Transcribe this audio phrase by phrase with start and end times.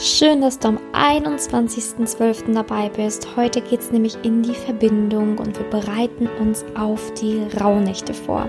[0.00, 2.52] Schön, dass du am 21.12.
[2.54, 3.26] dabei bist.
[3.34, 8.46] Heute geht es nämlich in die Verbindung und wir bereiten uns auf die Rauhnächte vor.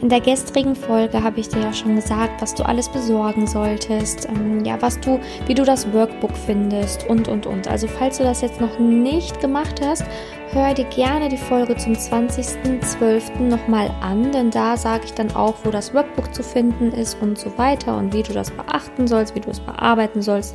[0.00, 4.28] In der gestrigen Folge habe ich dir ja schon gesagt, was du alles besorgen solltest,
[4.28, 7.66] ähm, ja, was du, wie du das Workbook findest und und und.
[7.66, 10.04] Also falls du das jetzt noch nicht gemacht hast,
[10.52, 13.40] hör dir gerne die Folge zum 20.12.
[13.40, 17.38] nochmal an, denn da sage ich dann auch, wo das Workbook zu finden ist und
[17.38, 20.54] so weiter und wie du das beachten sollst, wie du es bearbeiten sollst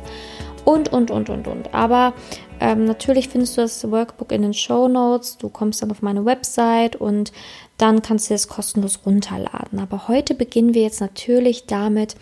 [0.64, 1.74] und, und, und, und, und.
[1.74, 2.14] Aber
[2.60, 5.36] ähm, natürlich findest du das Workbook in den Show Notes.
[5.36, 7.32] Du kommst dann auf meine Website und
[7.76, 9.80] dann kannst du es kostenlos runterladen.
[9.80, 12.14] Aber heute beginnen wir jetzt natürlich damit,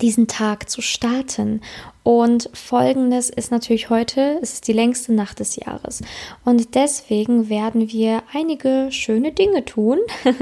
[0.00, 1.60] diesen Tag zu starten.
[2.02, 6.00] Und folgendes ist natürlich heute, es ist die längste Nacht des Jahres.
[6.44, 9.98] Und deswegen werden wir einige schöne Dinge tun.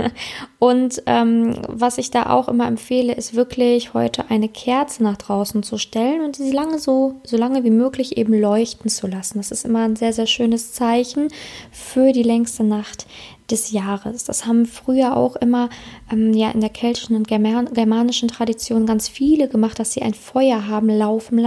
[0.61, 5.63] und ähm, was ich da auch immer empfehle, ist wirklich heute eine Kerze nach draußen
[5.65, 9.39] zu stellen und sie lange so, so lange wie möglich eben leuchten zu lassen.
[9.39, 11.29] Das ist immer ein sehr, sehr schönes Zeichen
[11.73, 13.07] für die längste Nacht
[13.51, 14.25] des Jahres.
[14.25, 15.69] Das haben früher auch immer
[16.11, 20.15] ähm, ja in der keltischen und German germanischen Tradition ganz viele gemacht, dass sie ein
[20.15, 21.46] Feuer haben laufen lassen,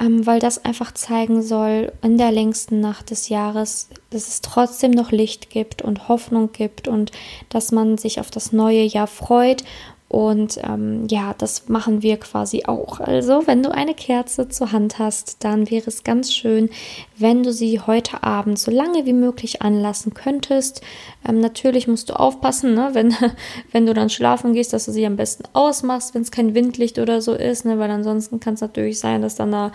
[0.00, 4.90] ähm, weil das einfach zeigen soll in der längsten Nacht des Jahres, dass es trotzdem
[4.90, 7.12] noch Licht gibt und Hoffnung gibt und
[7.50, 9.64] dass man sich auf das neue Jahr freut
[10.10, 12.98] und ähm, ja, das machen wir quasi auch.
[12.98, 16.68] Also, wenn du eine Kerze zur Hand hast, dann wäre es ganz schön,
[17.16, 20.80] wenn du sie heute Abend so lange wie möglich anlassen könntest.
[21.28, 22.90] Ähm, natürlich musst du aufpassen, ne?
[22.92, 23.14] wenn,
[23.70, 26.98] wenn du dann schlafen gehst, dass du sie am besten ausmachst, wenn es kein Windlicht
[26.98, 27.78] oder so ist, ne?
[27.78, 29.70] weil ansonsten kann es natürlich sein, dass dann da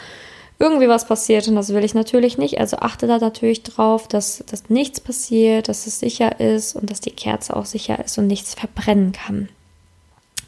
[0.60, 2.60] irgendwie was passiert und das will ich natürlich nicht.
[2.60, 7.00] Also achte da natürlich drauf, dass, dass nichts passiert, dass es sicher ist und dass
[7.00, 9.48] die Kerze auch sicher ist und nichts verbrennen kann.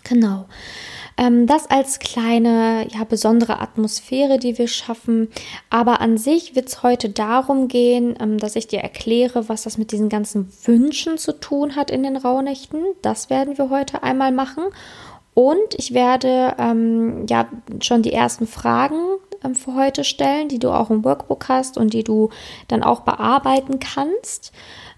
[0.07, 0.45] Genau.
[1.17, 5.29] Ähm, das als kleine, ja, besondere Atmosphäre, die wir schaffen.
[5.69, 9.77] Aber an sich wird es heute darum gehen, ähm, dass ich dir erkläre, was das
[9.77, 12.83] mit diesen ganzen Wünschen zu tun hat in den Rauhnächten.
[13.01, 14.63] Das werden wir heute einmal machen.
[15.33, 17.47] Und ich werde ähm, ja
[17.81, 18.99] schon die ersten Fragen
[19.43, 22.29] ähm, für heute stellen, die du auch im Workbook hast und die du
[22.67, 24.51] dann auch bearbeiten kannst.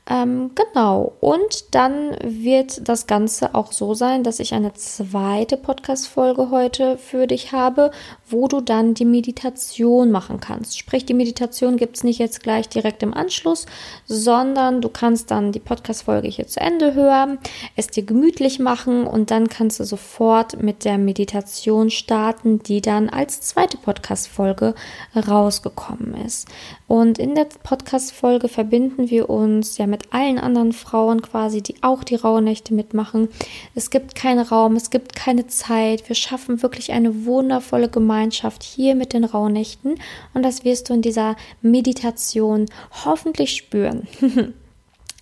[0.10, 1.14] Ähm, genau.
[1.20, 7.28] Und dann wird das Ganze auch so sein, dass ich eine zweite Podcast-Folge heute für
[7.28, 7.92] dich habe,
[8.28, 10.80] wo du dann die Meditation machen kannst.
[10.80, 13.68] Sprich, die Meditation gibt es nicht jetzt gleich direkt im Anschluss,
[14.08, 17.38] sondern du kannst dann die Podcast-Folge hier zu Ende hören,
[17.76, 23.10] es dir gemütlich machen und dann kannst du sofort mit der Meditation starten, die dann
[23.10, 24.74] als zweite Podcast-Folge
[25.16, 26.48] rausgekommen ist.
[26.88, 32.04] Und in der Podcast-Folge verbinden wir uns ja mit allen anderen Frauen quasi, die auch
[32.04, 33.30] die Rauhnächte mitmachen.
[33.76, 36.08] Es gibt keinen Raum, es gibt keine Zeit.
[36.08, 39.96] Wir schaffen wirklich eine wundervolle Gemeinschaft hier mit den Rauhnächten.
[40.34, 42.66] Und das wirst du in dieser Meditation
[43.06, 44.08] hoffentlich spüren.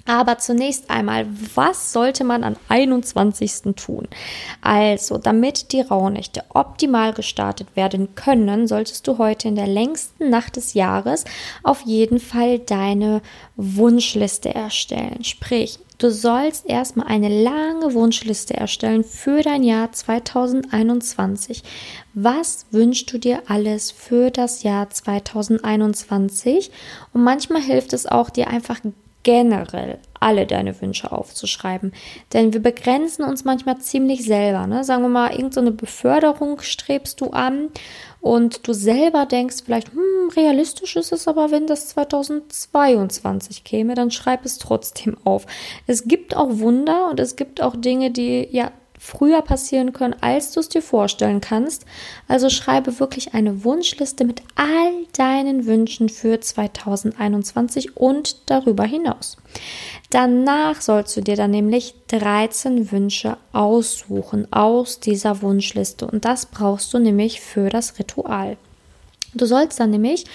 [0.07, 3.75] Aber zunächst einmal, was sollte man am 21.
[3.75, 4.07] tun?
[4.61, 10.55] Also, damit die Rauhnächte optimal gestartet werden können, solltest du heute in der längsten Nacht
[10.55, 11.25] des Jahres
[11.61, 13.21] auf jeden Fall deine
[13.57, 15.23] Wunschliste erstellen.
[15.23, 21.63] Sprich, Du sollst erstmal eine lange Wunschliste erstellen für dein Jahr 2021.
[22.13, 26.69] Was wünschst du dir alles für das Jahr 2021?
[27.13, 28.79] Und manchmal hilft es auch, dir einfach
[29.27, 31.91] generell alle deine Wünsche aufzuschreiben.
[32.31, 34.67] Denn wir begrenzen uns manchmal ziemlich selber.
[34.67, 34.85] Ne?
[34.85, 37.67] Sagen wir mal, irgendeine so Beförderung strebst du an
[38.21, 44.11] und du selber denkst vielleicht, hm, realistisch ist es aber, wenn das 2022 käme, dann
[44.11, 45.45] schreib es trotzdem auf.
[45.87, 50.51] Es gibt auch Wunder und es gibt auch Dinge, die ja früher passieren können, als
[50.51, 51.85] du es dir vorstellen kannst.
[52.27, 59.37] Also schreibe wirklich eine Wunschliste mit all deinen Wünschen für 2021 und darüber hinaus.
[60.09, 66.93] Danach sollst du dir dann nämlich 13 Wünsche aussuchen aus dieser Wunschliste und das brauchst
[66.93, 68.57] du nämlich für das Ritual.
[69.33, 70.25] Du sollst dann nämlich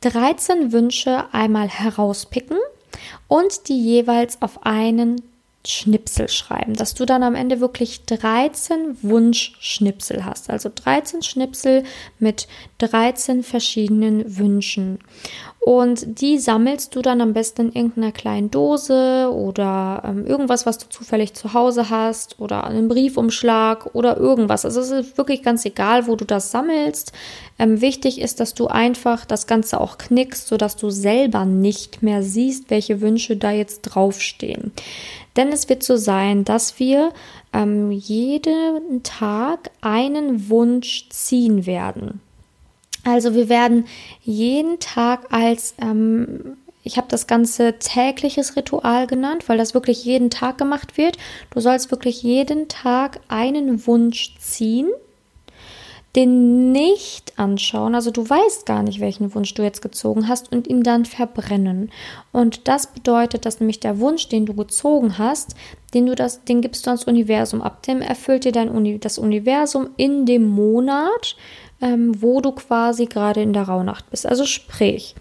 [0.00, 2.58] 13 Wünsche einmal herauspicken
[3.28, 5.22] und die jeweils auf einen
[5.66, 10.50] Schnipsel schreiben, dass du dann am Ende wirklich 13 Wunschschnipsel hast.
[10.50, 11.84] Also 13 Schnipsel
[12.18, 12.46] mit
[12.78, 14.98] 13 verschiedenen Wünschen.
[15.60, 20.78] Und die sammelst du dann am besten in irgendeiner kleinen Dose oder ähm, irgendwas, was
[20.78, 24.64] du zufällig zu Hause hast oder einen Briefumschlag oder irgendwas.
[24.64, 27.12] Also es ist wirklich ganz egal, wo du das sammelst.
[27.58, 32.22] Ähm, wichtig ist, dass du einfach das Ganze auch knickst, sodass du selber nicht mehr
[32.22, 34.72] siehst, welche Wünsche da jetzt draufstehen.
[35.36, 37.12] Denn es wird so sein, dass wir
[37.52, 42.20] ähm, jeden Tag einen Wunsch ziehen werden.
[43.08, 43.86] Also wir werden
[44.20, 50.30] jeden Tag als, ähm, ich habe das Ganze tägliches Ritual genannt, weil das wirklich jeden
[50.30, 51.16] Tag gemacht wird.
[51.50, 54.88] Du sollst wirklich jeden Tag einen Wunsch ziehen
[56.16, 60.66] den nicht anschauen, also du weißt gar nicht, welchen Wunsch du jetzt gezogen hast und
[60.66, 61.90] ihn dann verbrennen.
[62.32, 65.54] Und das bedeutet, dass nämlich der Wunsch, den du gezogen hast,
[65.94, 69.18] den du das, den gibst du ans Universum ab, dem erfüllt dir dein Uni, das
[69.18, 71.36] Universum in dem Monat,
[71.80, 74.26] ähm, wo du quasi gerade in der Rauhnacht bist.
[74.26, 75.14] Also sprich,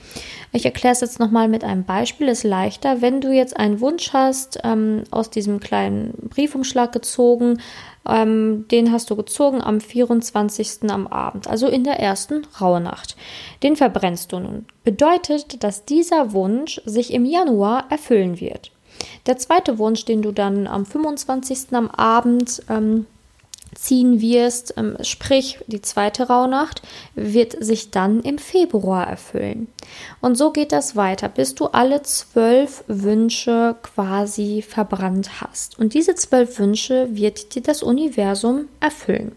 [0.51, 3.01] ich erkläre es jetzt nochmal mit einem Beispiel, ist leichter.
[3.01, 7.59] Wenn du jetzt einen Wunsch hast, ähm, aus diesem kleinen Briefumschlag gezogen,
[8.07, 10.89] ähm, den hast du gezogen am 24.
[10.89, 13.15] am Abend, also in der ersten Rauhnacht.
[13.63, 14.65] Den verbrennst du nun.
[14.83, 18.71] Bedeutet, dass dieser Wunsch sich im Januar erfüllen wird.
[19.27, 21.67] Der zweite Wunsch, den du dann am 25.
[21.73, 23.05] am Abend ähm,
[23.75, 26.81] ziehen wirst, ähm, sprich die zweite Rauhnacht,
[27.15, 29.67] wird sich dann im Februar erfüllen.
[30.21, 35.79] Und so geht das weiter, bis du alle zwölf Wünsche quasi verbrannt hast.
[35.79, 39.35] Und diese zwölf Wünsche wird dir das Universum erfüllen.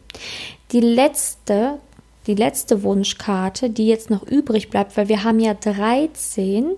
[0.73, 1.79] Die letzte,
[2.27, 6.77] die letzte Wunschkarte, die jetzt noch übrig bleibt, weil wir haben ja 13,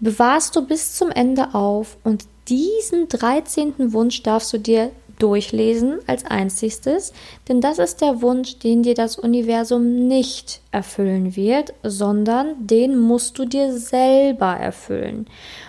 [0.00, 3.92] bewahrst du bis zum Ende auf und diesen 13.
[3.92, 4.90] Wunsch darfst du dir
[5.22, 7.12] durchlesen als einziges,
[7.48, 13.38] denn das ist der Wunsch, den dir das Universum nicht erfüllen wird, sondern den musst
[13.38, 15.26] du dir selber erfüllen.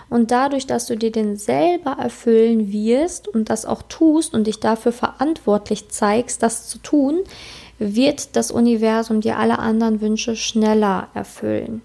[0.10, 4.60] Und dadurch, dass du dir den selber erfüllen wirst und das auch tust und dich
[4.60, 7.20] dafür verantwortlich zeigst, das zu tun,
[7.78, 11.82] wird das Universum dir alle anderen Wünsche schneller erfüllen.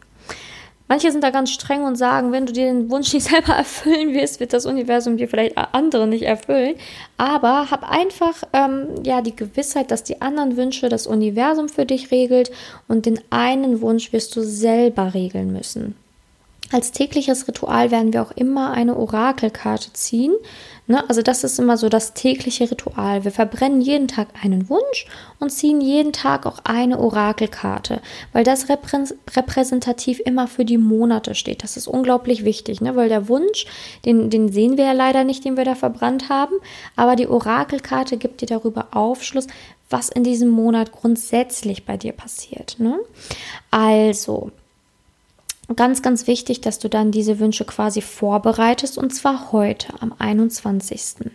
[0.88, 4.14] Manche sind da ganz streng und sagen, wenn du dir den Wunsch nicht selber erfüllen
[4.14, 6.74] wirst, wird das Universum dir vielleicht andere nicht erfüllen.
[7.16, 12.10] Aber hab einfach ähm, ja die Gewissheit, dass die anderen Wünsche das Universum für dich
[12.10, 12.50] regelt
[12.88, 15.94] und den einen Wunsch wirst du selber regeln müssen.
[16.70, 20.34] Als tägliches Ritual werden wir auch immer eine Orakelkarte ziehen.
[20.86, 21.08] Ne?
[21.08, 23.24] Also das ist immer so das tägliche Ritual.
[23.24, 25.06] Wir verbrennen jeden Tag einen Wunsch
[25.38, 28.00] und ziehen jeden Tag auch eine Orakelkarte,
[28.32, 29.04] weil das reprä
[29.34, 31.62] repräsentativ immer für die Monate steht.
[31.62, 32.96] Das ist unglaublich wichtig, ne?
[32.96, 33.66] weil der Wunsch,
[34.04, 36.54] den, den sehen wir ja leider nicht, den wir da verbrannt haben,
[36.96, 39.46] aber die Orakelkarte gibt dir darüber Aufschluss,
[39.90, 42.76] was in diesem Monat grundsätzlich bei dir passiert.
[42.78, 42.98] Ne?
[43.70, 44.50] Also,
[45.76, 51.30] ganz, ganz wichtig, dass du dann diese Wünsche quasi vorbereitest und zwar heute am 21.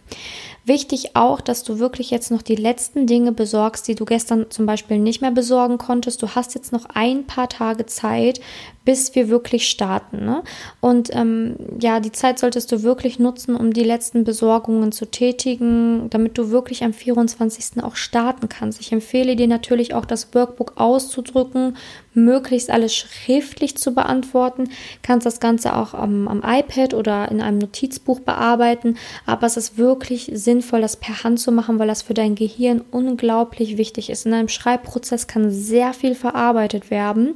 [0.66, 4.66] Wichtig auch, dass du wirklich jetzt noch die letzten Dinge besorgst, die du gestern zum
[4.66, 6.22] Beispiel nicht mehr besorgen konntest.
[6.22, 8.40] Du hast jetzt noch ein paar Tage Zeit,
[8.86, 10.24] bis wir wirklich starten.
[10.24, 10.42] Ne?
[10.80, 16.10] Und ähm, ja, die Zeit solltest du wirklich nutzen, um die letzten Besorgungen zu tätigen,
[16.10, 17.84] damit du wirklich am 24.
[17.84, 18.80] auch starten kannst.
[18.80, 21.76] Ich empfehle dir natürlich auch das Workbook auszudrücken,
[22.14, 24.70] möglichst alles schriftlich zu beantworten.
[25.02, 29.78] Kannst das Ganze auch am, am iPad oder in einem Notizbuch bearbeiten, aber es ist
[29.78, 34.12] wirklich sinnvoll sinnvoll, das per Hand zu machen, weil das für dein Gehirn unglaublich wichtig
[34.12, 34.28] ist.
[34.28, 37.34] In einem Schreibprozess kann sehr viel verarbeitet werden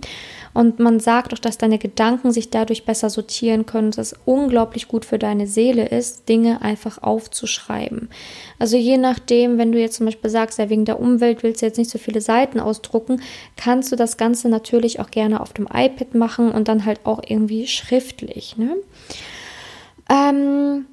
[0.53, 4.87] und man sagt auch, dass deine Gedanken sich dadurch besser sortieren können, dass es unglaublich
[4.87, 8.09] gut für deine Seele ist, Dinge einfach aufzuschreiben.
[8.59, 11.65] Also je nachdem, wenn du jetzt zum Beispiel sagst, ja, wegen der Umwelt willst du
[11.65, 13.21] jetzt nicht so viele Seiten ausdrucken,
[13.55, 17.21] kannst du das Ganze natürlich auch gerne auf dem iPad machen und dann halt auch
[17.27, 18.57] irgendwie schriftlich.
[18.57, 18.75] Ne?
[20.09, 20.85] Ähm,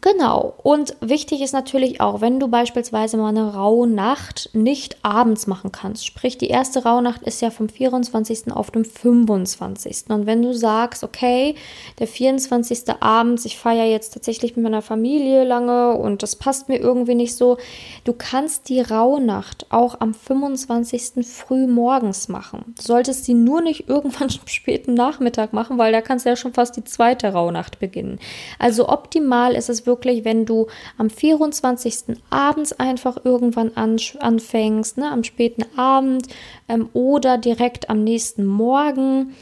[0.00, 0.54] Genau.
[0.62, 6.06] Und wichtig ist natürlich auch, wenn du beispielsweise mal eine Rauhnacht nicht abends machen kannst.
[6.06, 8.52] Sprich, die erste Rauhnacht ist ja vom 24.
[8.52, 10.04] auf dem 25.
[10.08, 11.56] Und wenn du sagst, okay,
[11.98, 12.84] der 24.
[13.00, 17.34] Abend, ich feiere jetzt tatsächlich mit meiner Familie lange und das passt mir irgendwie nicht
[17.34, 17.58] so,
[18.04, 21.26] du kannst die Rauhnacht auch am 25.
[21.26, 22.74] früh morgens machen.
[22.76, 26.36] Du solltest sie nur nicht irgendwann am späten Nachmittag machen, weil da kannst du ja
[26.36, 28.20] schon fast die zweite Rauhnacht beginnen.
[28.58, 32.16] Also optimal ist es wirklich, wenn du am 24.
[32.30, 36.28] abends einfach irgendwann anfängst, ne, am späten Abend
[36.68, 39.34] ähm, oder direkt am nächsten Morgen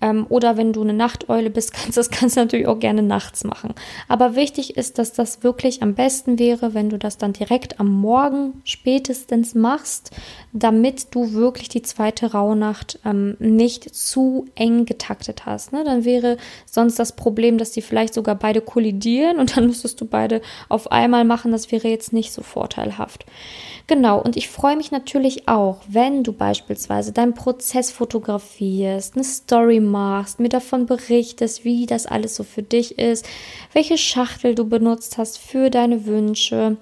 [0.00, 3.44] ähm, oder wenn du eine Nachteule bist, kannst du das Ganze natürlich auch gerne nachts
[3.44, 3.74] machen.
[4.08, 7.88] Aber wichtig ist, dass das wirklich am besten wäre, wenn du das dann direkt am
[7.88, 10.10] Morgen spätestens machst,
[10.52, 15.72] damit du wirklich die zweite Rauhnacht ähm, nicht zu eng getaktet hast.
[15.72, 15.84] Ne?
[15.84, 16.36] Dann wäre
[16.66, 20.92] sonst das Problem, dass die vielleicht sogar beide kollidieren und dann müsstest du beide auf
[20.92, 21.52] einmal machen.
[21.52, 23.24] Das wäre jetzt nicht so vorteilhaft.
[23.86, 29.80] Genau, und ich freue mich natürlich auch, wenn du beispielsweise deinen Prozess fotografierst, eine Story
[29.84, 33.26] machst, mir davon berichtest, wie das alles so für dich ist,
[33.72, 36.76] welche Schachtel du benutzt hast für deine Wünsche.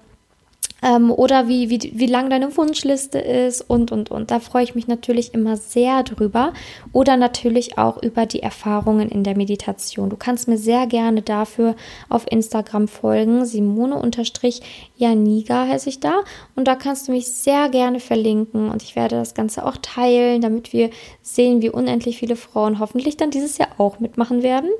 [0.83, 4.31] Ähm, oder wie, wie, wie lang deine Wunschliste ist und, und, und.
[4.31, 6.53] Da freue ich mich natürlich immer sehr drüber.
[6.93, 10.11] Oder natürlich auch über die Erfahrungen in der Meditation.
[10.11, 11.75] Du kannst mir sehr gerne dafür
[12.09, 13.45] auf Instagram folgen.
[13.45, 16.23] Simone-Janiga heiße ich da.
[16.57, 18.69] Und da kannst du mich sehr gerne verlinken.
[18.69, 20.91] Und ich werde das Ganze auch teilen, damit wir
[21.23, 24.71] sehen, wie unendlich viele Frauen hoffentlich dann dieses Jahr auch mitmachen werden.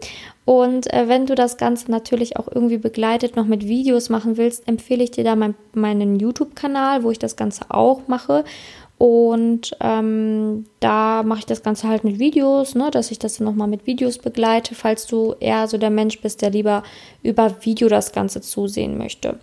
[0.45, 4.67] Und äh, wenn du das Ganze natürlich auch irgendwie begleitet noch mit Videos machen willst,
[4.67, 8.45] empfehle ich dir da mein, meinen YouTube-Kanal, wo ich das Ganze auch mache.
[8.99, 13.47] Und ähm, da mache ich das Ganze halt mit Videos, ne, dass ich das dann
[13.47, 16.85] nochmal mit Videos begleite, falls du eher so der Mensch bist, der lieber
[17.23, 19.41] über Video das Ganze zusehen möchte.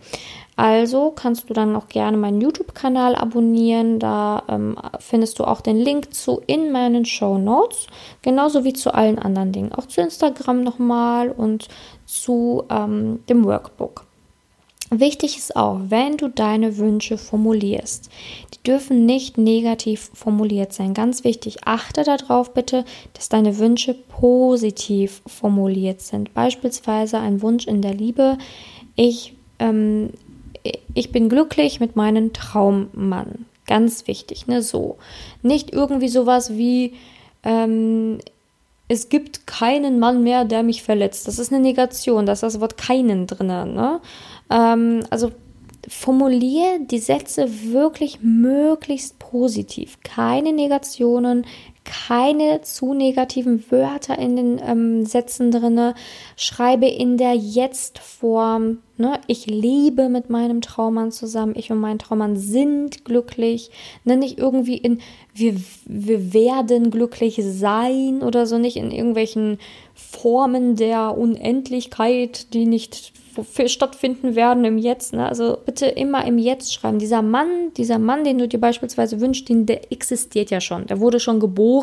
[0.60, 3.98] Also kannst du dann auch gerne meinen YouTube-Kanal abonnieren.
[3.98, 7.88] Da ähm, findest du auch den Link zu in meinen Show Notes,
[8.22, 11.70] genauso wie zu allen anderen Dingen, auch zu Instagram nochmal und
[12.06, 14.06] zu ähm, dem Workbook.
[14.90, 18.10] Wichtig ist auch, wenn du deine Wünsche formulierst,
[18.54, 20.94] die dürfen nicht negativ formuliert sein.
[20.94, 26.34] Ganz wichtig, achte darauf bitte, dass deine Wünsche positiv formuliert sind.
[26.34, 28.38] Beispielsweise ein Wunsch in der Liebe.
[28.98, 30.10] Ich ähm,
[30.94, 33.46] ich bin glücklich mit meinem Traummann.
[33.68, 34.62] Ganz wichtig, ne?
[34.62, 34.98] So.
[35.42, 36.94] Nicht irgendwie sowas wie,
[37.44, 38.20] ähm,
[38.88, 41.28] es gibt keinen Mann mehr, der mich verletzt.
[41.28, 43.48] Das ist eine Negation, da ist das Wort keinen drin.
[43.48, 44.02] Ne?
[44.50, 45.32] Ähm, also
[45.88, 50.00] formuliere die Sätze wirklich möglichst positiv.
[50.04, 51.46] Keine Negationen,
[51.90, 55.96] keine zu negativen Wörter in den ähm, Sätzen drinne.
[56.36, 58.80] Schreibe in der Jetzt-Form.
[58.98, 59.20] Ne?
[59.28, 61.56] Ich lebe mit meinem Traummann zusammen.
[61.56, 63.72] Ich und mein Traummann sind glücklich.
[64.04, 64.18] Ne?
[64.18, 65.00] Nicht irgendwie in
[65.34, 65.56] wir,
[65.86, 68.58] wir werden glücklich sein oder so.
[68.60, 69.58] Nicht in irgendwelchen
[69.96, 73.14] Formen der Unendlichkeit, die nicht
[73.68, 75.14] stattfinden werden im Jetzt.
[75.14, 75.28] Ne?
[75.28, 77.00] Also bitte immer im Jetzt schreiben.
[77.00, 80.88] Dieser Mann, dieser Mann, den du dir beispielsweise wünschst, den, der existiert ja schon.
[80.88, 81.79] Der wurde schon geboren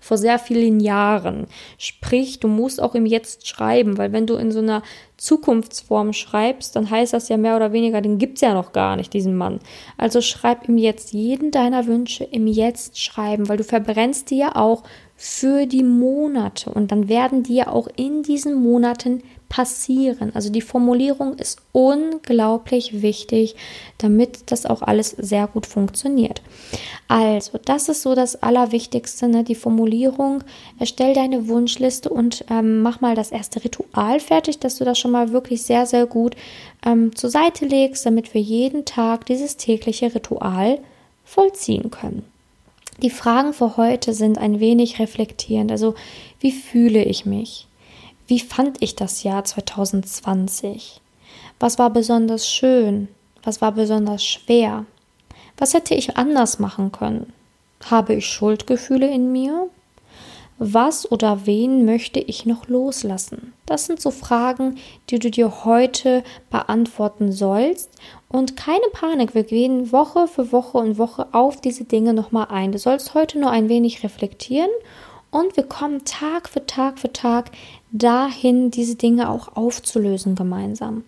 [0.00, 1.46] vor sehr vielen Jahren.
[1.78, 4.82] Sprich, du musst auch im Jetzt schreiben, weil wenn du in so einer
[5.16, 8.96] Zukunftsform schreibst, dann heißt das ja mehr oder weniger, den gibt es ja noch gar
[8.96, 9.60] nicht, diesen Mann.
[9.98, 14.56] Also schreib im Jetzt jeden deiner Wünsche im Jetzt schreiben, weil du verbrennst die ja
[14.56, 14.82] auch
[15.16, 20.30] für die Monate und dann werden die ja auch in diesen Monaten passieren.
[20.32, 23.56] Also die Formulierung ist unglaublich wichtig,
[23.98, 26.40] damit das auch alles sehr gut funktioniert.
[27.08, 29.42] Also, das ist so das Allerwichtigste, ne?
[29.42, 30.44] die Formulierung.
[30.78, 35.10] Erstell deine Wunschliste und ähm, mach mal das erste Ritual fertig, dass du das schon
[35.10, 36.36] mal wirklich sehr, sehr gut
[36.86, 40.78] ähm, zur Seite legst, damit wir jeden Tag dieses tägliche Ritual
[41.24, 42.24] vollziehen können.
[43.02, 45.72] Die Fragen für heute sind ein wenig reflektierend.
[45.72, 45.96] Also,
[46.38, 47.66] wie fühle ich mich?
[48.30, 51.00] Wie fand ich das Jahr 2020?
[51.58, 53.08] Was war besonders schön?
[53.42, 54.86] Was war besonders schwer?
[55.58, 57.32] Was hätte ich anders machen können?
[57.90, 59.68] Habe ich Schuldgefühle in mir?
[60.58, 63.52] Was oder wen möchte ich noch loslassen?
[63.66, 67.90] Das sind so Fragen, die du dir heute beantworten sollst.
[68.28, 72.70] Und keine Panik, wir gehen Woche für Woche und Woche auf diese Dinge nochmal ein.
[72.70, 74.70] Du sollst heute nur ein wenig reflektieren
[75.32, 77.50] und wir kommen Tag für Tag für Tag
[77.92, 81.04] dahin, diese Dinge auch aufzulösen gemeinsam.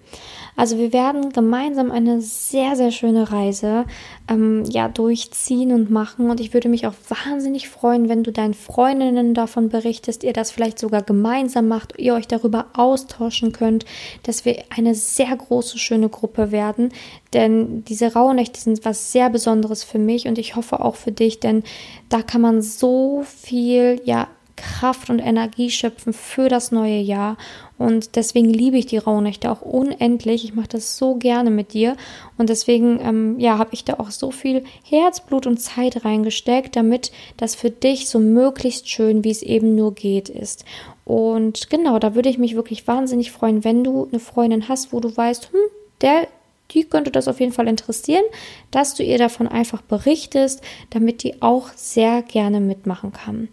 [0.55, 3.87] Also wir werden gemeinsam eine sehr, sehr schöne Reise
[4.29, 6.31] ähm, ja, durchziehen und machen.
[6.31, 10.51] Und ich würde mich auch wahnsinnig freuen, wenn du deinen Freundinnen davon berichtest, ihr das
[10.51, 13.87] vielleicht sogar gemeinsam macht, ihr euch darüber austauschen könnt,
[14.25, 16.91] dass wir eine sehr große, schöne Gruppe werden.
[17.33, 21.41] Denn diese Rauhnächte sind was sehr Besonderes für mich und ich hoffe auch für dich,
[21.41, 21.62] denn
[22.11, 27.37] da kann man so viel, ja, Kraft und Energie schöpfen für das neue Jahr.
[27.78, 30.44] Und deswegen liebe ich die Rauhnächte auch unendlich.
[30.44, 31.97] Ich mache das so gerne mit dir.
[32.38, 37.12] Und deswegen, ähm, ja, habe ich da auch so viel Herzblut und Zeit reingesteckt, damit
[37.37, 40.64] das für dich so möglichst schön, wie es eben nur geht, ist.
[41.04, 45.00] Und genau, da würde ich mich wirklich wahnsinnig freuen, wenn du eine Freundin hast, wo
[45.00, 45.61] du weißt, hm,
[46.00, 46.28] der,
[46.75, 48.25] die könnte das auf jeden Fall interessieren,
[48.71, 53.49] dass du ihr davon einfach berichtest, damit die auch sehr gerne mitmachen kann.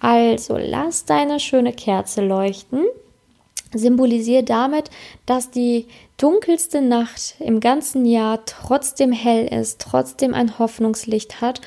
[0.00, 2.84] Also lass deine schöne Kerze leuchten.
[3.74, 4.90] Symbolisiere damit,
[5.24, 5.86] dass die
[6.18, 11.62] dunkelste Nacht im ganzen Jahr trotzdem hell ist, trotzdem ein Hoffnungslicht hat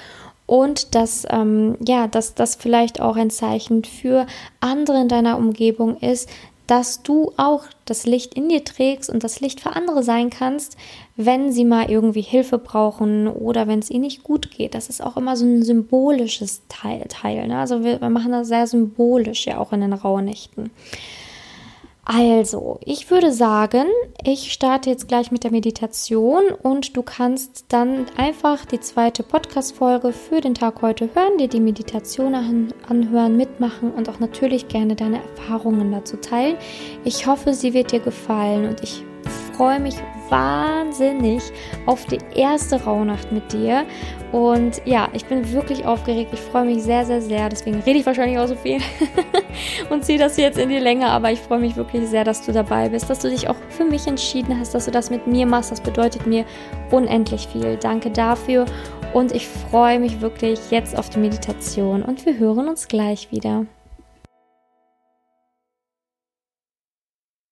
[0.46, 4.28] und dass ähm, ja, dass das vielleicht auch ein Zeichen für
[4.60, 6.30] andere in deiner Umgebung ist,
[6.68, 10.78] dass du auch das Licht in dir trägst und das Licht für andere sein kannst,
[11.16, 14.74] wenn sie mal irgendwie Hilfe brauchen oder wenn es ihnen nicht gut geht.
[14.74, 17.06] Das ist auch immer so ein symbolisches Teil.
[17.08, 17.60] Teil ne?
[17.60, 20.72] Also wir, wir, machen das sehr symbolisch ja auch in den Rauhnächten.
[22.08, 23.88] Also, ich würde sagen,
[24.24, 30.14] ich starte jetzt gleich mit der Meditation und du kannst dann einfach die zweite Podcast-Folge
[30.14, 32.36] für den Tag heute hören, dir die Meditation
[32.88, 36.58] anhören, mitmachen und auch natürlich gerne deine Erfahrungen dazu teilen.
[37.06, 39.04] Ich hoffe, sie wird dir gefallen und ich
[39.56, 39.96] freue mich
[40.30, 41.42] wahnsinnig
[41.86, 43.86] auf die erste Rauhnacht mit dir.
[44.32, 46.32] Und ja, ich bin wirklich aufgeregt.
[46.34, 47.48] Ich freue mich sehr, sehr, sehr.
[47.50, 48.80] Deswegen rede ich wahrscheinlich auch so viel
[49.90, 51.08] und ziehe das jetzt in die Länge.
[51.08, 53.86] Aber ich freue mich wirklich sehr, dass du dabei bist, dass du dich auch für
[53.86, 55.72] mich entschieden hast, dass du das mit mir machst.
[55.72, 56.46] Das bedeutet mir
[56.92, 57.78] unendlich viel.
[57.78, 58.66] Danke dafür.
[59.14, 62.04] Und ich freue mich wirklich jetzt auf die Meditation.
[62.04, 63.66] Und wir hören uns gleich wieder.